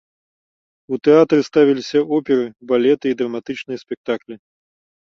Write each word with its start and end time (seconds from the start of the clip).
У 0.95 0.99
тэатры 1.09 1.39
ставіліся 1.49 1.99
оперы, 2.19 2.45
балеты 2.73 3.05
і 3.13 3.17
драматычныя 3.21 3.79
спектаклі. 3.85 4.35